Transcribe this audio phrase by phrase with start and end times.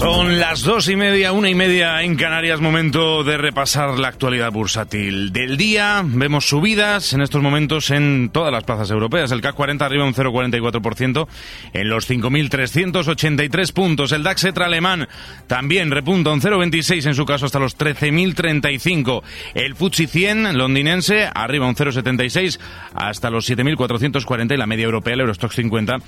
[0.00, 4.50] Son las dos y media, una y media en Canarias, momento de repasar la actualidad
[4.50, 6.02] bursátil del día.
[6.02, 9.30] Vemos subidas en estos momentos en todas las plazas europeas.
[9.30, 11.28] El CAC 40 arriba un 0,44%
[11.74, 14.12] en los 5.383 puntos.
[14.12, 15.06] El DAX etra alemán
[15.46, 19.22] también repunta un 0,26 en su caso hasta los 13.035.
[19.52, 22.58] El FTSE 100 londinense arriba un 0,76
[22.94, 25.98] hasta los 7.440 y la media europea, el Eurostock 50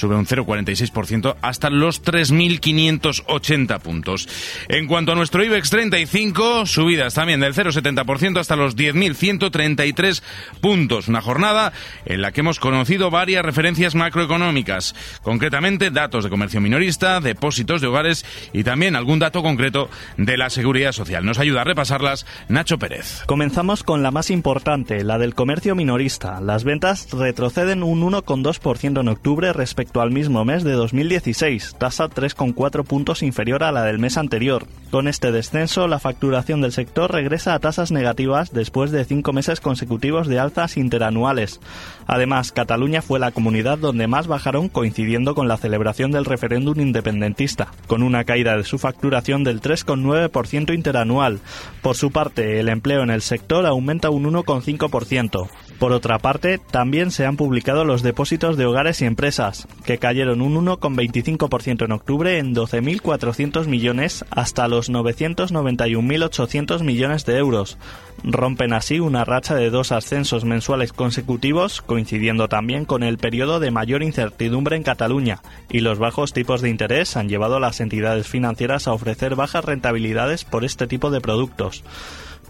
[0.00, 4.28] sube un 0,46% hasta los 3.580 puntos.
[4.68, 10.22] En cuanto a nuestro IBEX 35, subidas también del 0,70% hasta los 10.133
[10.60, 11.08] puntos.
[11.08, 11.72] Una jornada
[12.06, 17.88] en la que hemos conocido varias referencias macroeconómicas, concretamente datos de comercio minorista, depósitos de
[17.88, 21.24] hogares y también algún dato concreto de la seguridad social.
[21.24, 23.22] Nos ayuda a repasarlas Nacho Pérez.
[23.26, 26.40] Comenzamos con la más importante, la del comercio minorista.
[26.40, 32.84] Las ventas retroceden un 1,2% en octubre respecto al mismo mes de 2016, tasa 3,4
[32.84, 34.66] puntos inferior a la del mes anterior.
[34.90, 39.60] Con este descenso, la facturación del sector regresa a tasas negativas después de cinco meses
[39.60, 41.60] consecutivos de alzas interanuales.
[42.06, 47.68] Además, Cataluña fue la comunidad donde más bajaron coincidiendo con la celebración del referéndum independentista,
[47.86, 51.40] con una caída de su facturación del 3,9% interanual.
[51.82, 55.48] Por su parte, el empleo en el sector aumenta un 1,5%.
[55.80, 60.42] Por otra parte, también se han publicado los depósitos de hogares y empresas, que cayeron
[60.42, 67.78] un 1,25% en octubre en 12.400 millones hasta los 991.800 millones de euros.
[68.22, 73.70] Rompen así una racha de dos ascensos mensuales consecutivos, coincidiendo también con el periodo de
[73.70, 75.40] mayor incertidumbre en Cataluña,
[75.70, 79.64] y los bajos tipos de interés han llevado a las entidades financieras a ofrecer bajas
[79.64, 81.82] rentabilidades por este tipo de productos.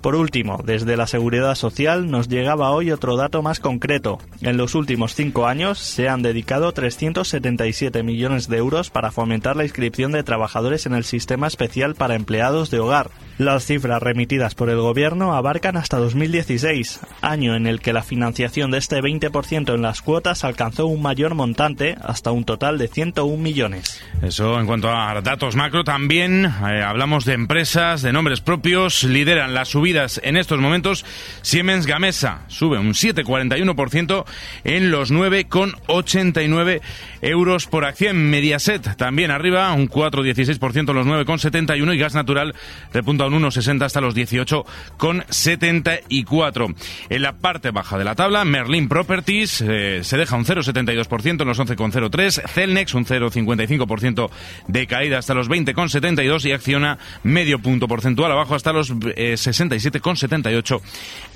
[0.00, 4.18] Por último, desde la Seguridad Social nos llegaba hoy otro dato más concreto.
[4.40, 9.64] En los últimos cinco años se han dedicado 377 millones de euros para fomentar la
[9.64, 13.10] inscripción de trabajadores en el Sistema Especial para Empleados de Hogar.
[13.40, 18.70] Las cifras remitidas por el Gobierno abarcan hasta 2016, año en el que la financiación
[18.70, 23.42] de este 20% en las cuotas alcanzó un mayor montante, hasta un total de 101
[23.42, 24.02] millones.
[24.20, 29.54] Eso en cuanto a datos macro, también eh, hablamos de empresas, de nombres propios, lideran
[29.54, 31.06] la subida en estos momentos.
[31.40, 34.26] Siemens Gamesa sube un 7,41%
[34.64, 36.82] en los 9,89
[37.22, 38.28] euros por acción.
[38.28, 42.54] Mediaset también arriba, un 4,16% en los 9,71 y Gas Natural
[42.92, 46.74] repunta un 1,60 hasta los 18,74.
[47.08, 51.48] En la parte baja de la tabla, Merlin Properties eh, se deja un 0,72% en
[51.48, 52.48] los 11,03.
[52.48, 54.30] Celnex un 0,55%
[54.68, 60.80] de caída hasta los 20,72 y Acciona medio punto porcentual abajo hasta los eh, 67,78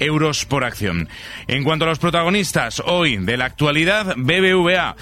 [0.01, 1.09] euros por acción.
[1.47, 4.97] En cuanto a los protagonistas hoy de la actualidad, BBVA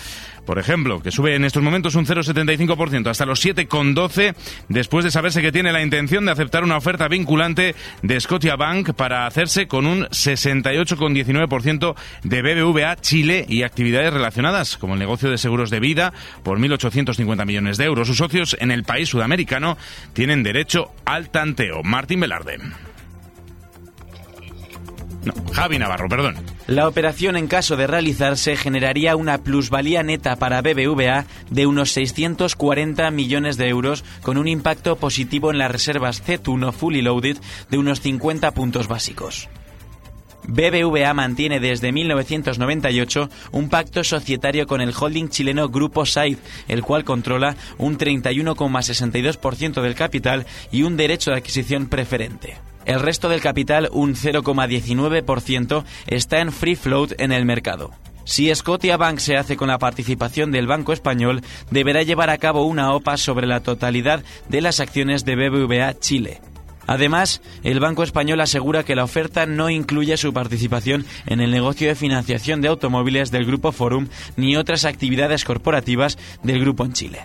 [0.45, 4.35] por ejemplo, que sube en estos momentos un 0,75% hasta los 7,12
[4.69, 9.27] después de saberse que tiene la intención de aceptar una oferta vinculante de Scotiabank para
[9.27, 11.95] hacerse con un 68,19%
[12.25, 17.47] de BBVA Chile y actividades relacionadas, como el negocio de seguros de vida por 1.850
[17.47, 18.09] millones de euros.
[18.09, 19.79] Sus socios en el país sudamericano
[20.13, 21.83] tienen derecho al tanteo.
[21.83, 22.59] Martín Velarde.
[25.25, 26.37] No, Javi Navarro, perdón.
[26.69, 33.11] La operación en caso de realizarse generaría una plusvalía neta para BBVA de unos 640
[33.11, 37.37] millones de euros con un impacto positivo en las reservas Z1 fully loaded
[37.69, 39.49] de unos 50 puntos básicos.
[40.45, 47.05] BBVA mantiene desde 1998 un pacto societario con el holding chileno Grupo SAID, el cual
[47.05, 52.57] controla un 31,62% del capital y un derecho de adquisición preferente.
[52.85, 57.91] El resto del capital, un 0,19%, está en free float en el mercado.
[58.25, 62.93] Si Scotiabank se hace con la participación del Banco Español, deberá llevar a cabo una
[62.93, 66.41] OPA sobre la totalidad de las acciones de BBVA Chile.
[66.87, 71.89] Además, el Banco Español asegura que la oferta no incluye su participación en el negocio
[71.89, 77.21] de financiación de automóviles del Grupo Forum ni otras actividades corporativas del grupo en Chile.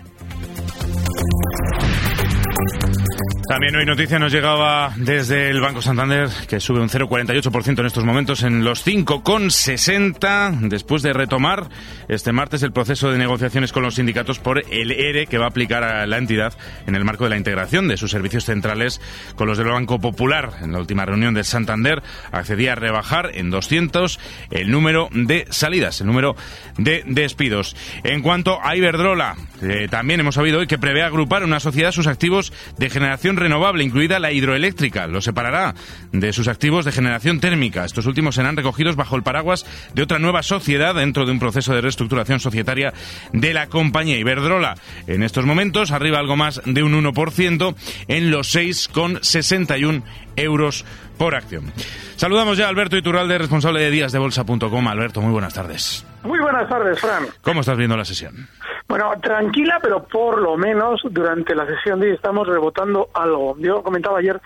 [3.48, 8.04] También hoy noticia nos llegaba desde el Banco Santander que sube un 0,48% en estos
[8.04, 11.70] momentos en los 5,60 después de retomar
[12.10, 15.50] este martes el proceso de negociaciones con los sindicatos por el ERE que va a
[15.50, 16.58] aplicar a la entidad
[16.88, 19.00] en el marco de la integración de sus servicios centrales
[19.38, 20.52] con los del Banco Popular.
[20.62, 22.04] En la última reunión de Santander
[22.34, 24.20] accedía a rebajar en 200
[24.52, 26.36] el número de salidas, el número
[26.78, 27.78] de despidos.
[28.04, 32.08] En cuanto a Iberdrola, eh, también hemos sabido hoy que prevé agrupar una sociedad sus
[32.08, 35.08] activos de generación renovable, incluida la hidroeléctrica.
[35.08, 35.76] Lo separará
[36.12, 37.86] de sus activos de generación térmica.
[37.86, 41.74] Estos últimos serán recogidos bajo el paraguas de otra nueva sociedad dentro de un proceso
[41.74, 42.94] de reestructuración societaria
[43.34, 44.76] de la compañía Iberdrola.
[45.08, 47.76] En estos momentos, arriba algo más de un 1%
[48.08, 50.04] en los 6,61
[50.36, 50.86] euros
[51.18, 51.72] por acción.
[52.16, 54.88] Saludamos ya a Alberto Iturralde, responsable de díasdebolsa.com.
[54.88, 56.06] Alberto, muy buenas tardes.
[56.24, 57.26] Muy buenas tardes, Fran.
[57.42, 58.48] ¿Cómo estás viendo la sesión?
[58.88, 63.58] Bueno, tranquila, pero por lo menos durante la sesión de hoy estamos rebotando algo.
[63.60, 64.40] Yo comentaba ayer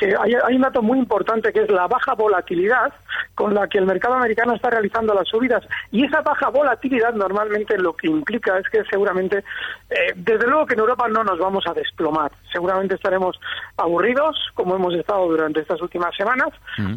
[0.00, 2.92] que hay, un dato muy importante que es la baja volatilidad
[3.34, 5.62] con la que el mercado americano está realizando las subidas.
[5.92, 9.44] Y esa baja volatilidad normalmente lo que implica es que seguramente,
[9.90, 12.32] eh, desde luego que en Europa no nos vamos a desplomar.
[12.50, 13.38] Seguramente estaremos
[13.76, 16.48] aburridos, como hemos estado durante estas últimas semanas,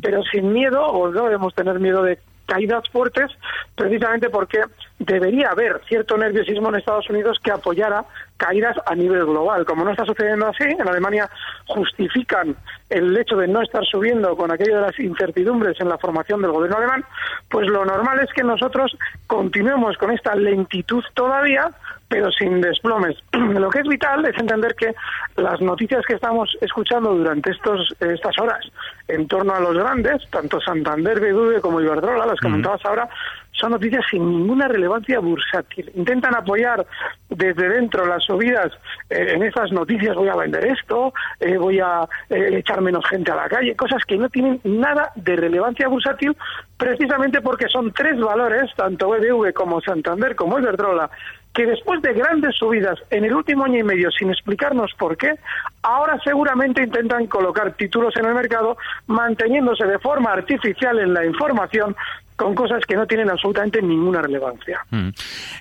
[0.02, 3.32] pero sin miedo, o no debemos tener miedo de caídas fuertes,
[3.76, 4.64] precisamente porque
[5.00, 8.06] debería haber cierto nerviosismo en Estados Unidos que apoyara
[8.44, 9.66] caídas a nivel global.
[9.66, 11.30] Como no está sucediendo así, en Alemania
[11.68, 12.56] justifican
[12.90, 16.52] el hecho de no estar subiendo con aquello de las incertidumbres en la formación del
[16.52, 17.06] gobierno alemán,
[17.50, 18.98] pues lo normal es que nosotros
[19.28, 21.70] continuemos con esta lentitud todavía,
[22.10, 23.16] pero sin desplomes.
[23.32, 24.94] Lo que es vital es entender que
[25.36, 28.64] las noticias que estamos escuchando durante estos, estas horas
[29.08, 33.10] en torno a los grandes, tanto Santander, BBV como Iberdrola, las comentabas ahora,
[33.52, 35.90] son noticias sin ninguna relevancia bursátil.
[35.96, 36.86] Intentan apoyar
[37.36, 38.72] desde dentro las subidas
[39.10, 43.32] eh, en esas noticias, voy a vender esto, eh, voy a eh, echar menos gente
[43.32, 46.36] a la calle, cosas que no tienen nada de relevancia bursátil,
[46.78, 51.10] precisamente porque son tres valores, tanto BBV como Santander como Iberdrola,
[51.54, 55.36] que después de grandes subidas en el último año y medio sin explicarnos por qué,
[55.84, 61.96] ahora seguramente intentan colocar títulos en el mercado manteniéndose de forma artificial en la información
[62.36, 64.80] con cosas que no tienen absolutamente ninguna relevancia.
[64.90, 65.10] Mm.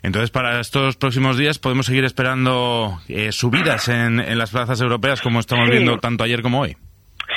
[0.03, 5.21] Entonces, para estos próximos días podemos seguir esperando eh, subidas en, en, las plazas europeas
[5.21, 6.77] como estamos viendo tanto ayer como hoy.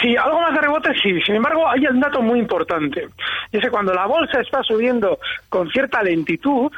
[0.01, 1.21] Sí, algo más de rebote sí.
[1.21, 3.07] Sin embargo, hay un dato muy importante.
[3.51, 6.71] Y es que cuando la bolsa está subiendo con cierta lentitud,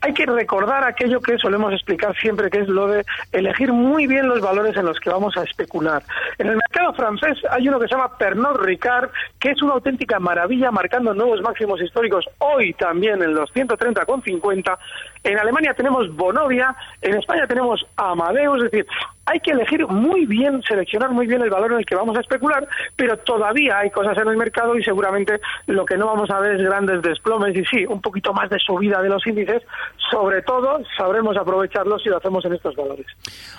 [0.00, 4.28] hay que recordar aquello que solemos explicar siempre, que es lo de elegir muy bien
[4.28, 6.02] los valores en los que vamos a especular.
[6.38, 6.56] En el
[6.92, 11.40] francés hay uno que se llama Pernod Ricard, que es una auténtica maravilla, marcando nuevos
[11.42, 14.78] máximos históricos hoy también en los 130,50.
[15.24, 18.86] En Alemania tenemos Bonovia, en España tenemos Amadeus, es decir,
[19.26, 22.20] hay que elegir muy bien, seleccionar muy bien el valor en el que vamos a
[22.20, 26.40] especular, pero todavía hay cosas en el mercado y seguramente lo que no vamos a
[26.40, 29.62] ver es grandes desplomes y sí, un poquito más de subida de los índices,
[30.10, 33.06] sobre todo sabremos aprovecharlos si lo hacemos en estos valores.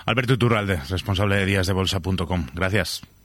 [0.06, 2.48] Alberto Iturralde, responsable de díasdebolsa.com.
[2.54, 3.19] Gracias.